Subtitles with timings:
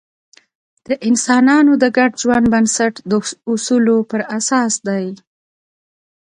[0.87, 3.13] د انسانانو د ګډ ژوند بنسټ د
[3.51, 5.05] اصولو پر اساس دی.